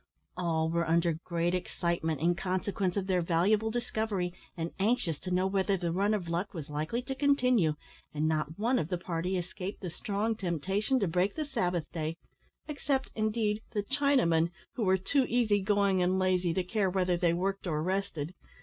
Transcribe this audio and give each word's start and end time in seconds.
All 0.35 0.67
were 0.71 0.89
under 0.89 1.19
great 1.25 1.53
excitement 1.53 2.21
in 2.21 2.33
consequence 2.33 2.97
of 2.97 3.05
their 3.05 3.21
valuable 3.21 3.69
discovery, 3.69 4.33
and 4.57 4.71
anxious 4.79 5.19
to 5.19 5.29
know 5.29 5.45
whether 5.45 5.77
the 5.77 5.91
run 5.91 6.15
of 6.15 6.27
luck 6.27 6.55
was 6.55 6.71
likely 6.71 7.03
to 7.03 7.13
continue, 7.13 7.75
and 8.11 8.27
not 8.27 8.57
one 8.57 8.79
of 8.79 8.87
the 8.87 8.97
party 8.97 9.37
escaped 9.37 9.81
the 9.81 9.91
strong 9.91 10.35
temptation 10.35 10.99
to 11.01 11.07
break 11.07 11.35
the 11.35 11.45
Sabbath 11.45 11.85
day, 11.91 12.17
except, 12.67 13.11
indeed, 13.13 13.61
the 13.73 13.83
Chinamen, 13.83 14.49
who 14.73 14.83
were 14.85 14.97
too 14.97 15.25
easy 15.29 15.61
going 15.61 16.01
and 16.01 16.17
lazy 16.17 16.51
to 16.51 16.63
care 16.63 16.89
whether 16.89 17.15
they 17.15 17.31
worked 17.33 17.67
or 17.67 17.83
rested. 17.83 18.33